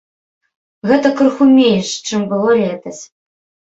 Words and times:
Гэта 0.93 1.13
крыху 1.21 1.43
менш, 1.61 1.87
чым 2.09 2.21
было 2.35 2.61
летась. 2.65 3.03